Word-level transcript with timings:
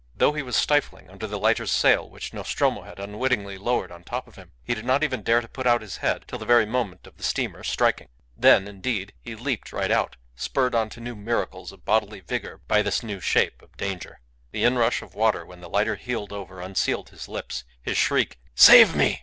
Though 0.15 0.33
he 0.33 0.41
was 0.41 0.55
stifling 0.55 1.11
under 1.11 1.27
the 1.27 1.37
lighter's 1.37 1.71
sail 1.71 2.09
which 2.09 2.33
Nostromo 2.33 2.81
had 2.81 2.99
unwittingly 2.99 3.59
lowered 3.59 3.91
on 3.91 4.03
top 4.03 4.27
of 4.27 4.33
him, 4.35 4.51
he 4.63 4.73
did 4.73 4.83
not 4.83 5.03
even 5.03 5.21
dare 5.21 5.41
to 5.41 5.47
put 5.47 5.67
out 5.67 5.83
his 5.83 5.97
head 5.97 6.25
till 6.27 6.39
the 6.39 6.45
very 6.47 6.65
moment 6.65 7.05
of 7.05 7.17
the 7.17 7.23
steamer 7.23 7.63
striking. 7.63 8.09
Then, 8.35 8.67
indeed, 8.67 9.13
he 9.21 9.35
leaped 9.35 9.71
right 9.71 9.91
out, 9.91 10.15
spurred 10.35 10.73
on 10.73 10.89
to 10.89 10.99
new 10.99 11.15
miracles 11.15 11.71
of 11.71 11.85
bodily 11.85 12.19
vigour 12.21 12.61
by 12.67 12.81
this 12.81 13.03
new 13.03 13.19
shape 13.19 13.61
of 13.61 13.77
danger. 13.77 14.19
The 14.51 14.63
inrush 14.63 15.03
of 15.03 15.13
water 15.13 15.45
when 15.45 15.61
the 15.61 15.69
lighter 15.69 15.97
heeled 15.97 16.33
over 16.33 16.61
unsealed 16.61 17.09
his 17.09 17.27
lips. 17.27 17.63
His 17.79 17.95
shriek, 17.95 18.39
"Save 18.55 18.95
me!" 18.95 19.19